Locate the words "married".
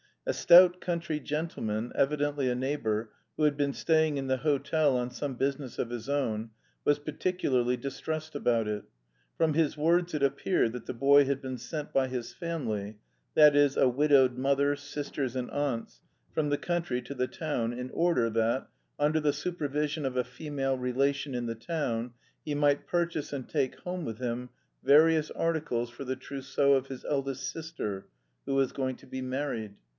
29.21-29.75